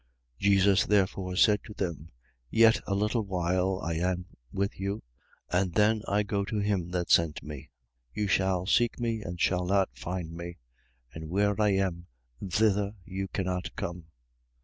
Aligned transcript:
7:33. 0.39 0.39
Jesus 0.39 0.85
therefore 0.87 1.35
said 1.35 1.59
to 1.63 1.73
them: 1.75 2.09
Yet 2.49 2.81
a 2.87 2.95
little 2.95 3.21
while 3.23 3.79
I 3.83 3.93
am 3.97 4.25
with 4.51 4.79
you: 4.79 5.03
and 5.51 5.75
then 5.75 6.01
I 6.07 6.23
go 6.23 6.43
to 6.43 6.57
him 6.57 6.89
that 6.89 7.11
sent 7.11 7.43
me. 7.43 7.69
7:34. 8.17 8.21
You 8.21 8.27
shall 8.27 8.65
seek 8.65 8.99
me 8.99 9.21
and 9.21 9.39
shall 9.39 9.67
not 9.67 9.95
find 9.95 10.31
me: 10.33 10.57
and 11.13 11.29
where 11.29 11.61
I 11.61 11.73
am, 11.73 12.07
thither 12.43 12.95
you 13.05 13.27
cannot 13.27 13.75
come. 13.75 14.05